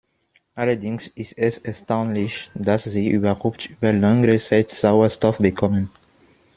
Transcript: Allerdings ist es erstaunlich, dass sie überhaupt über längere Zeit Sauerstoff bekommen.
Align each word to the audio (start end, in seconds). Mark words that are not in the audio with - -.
Allerdings 0.55 1.09
ist 1.09 1.37
es 1.37 1.59
erstaunlich, 1.59 2.49
dass 2.55 2.85
sie 2.85 3.07
überhaupt 3.07 3.67
über 3.67 3.93
längere 3.93 4.39
Zeit 4.39 4.71
Sauerstoff 4.71 5.37
bekommen. 5.37 5.91